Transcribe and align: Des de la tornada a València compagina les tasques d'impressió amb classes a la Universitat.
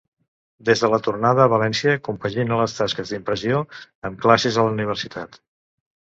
Des 0.69 0.79
de 0.85 0.87
la 0.93 0.99
tornada 1.07 1.43
a 1.43 1.51
València 1.53 1.93
compagina 2.07 2.57
les 2.61 2.73
tasques 2.79 3.13
d'impressió 3.15 3.61
amb 4.11 4.19
classes 4.27 4.59
a 4.59 4.67
la 4.71 4.75
Universitat. 4.79 5.41